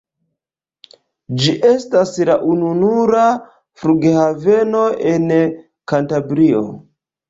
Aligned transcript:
Ĝi 1.43 1.53
estas 1.73 2.15
la 2.31 2.39
ununura 2.55 3.29
flughaveno 3.85 4.85
en 5.17 5.33
Kantabrio. 5.97 6.69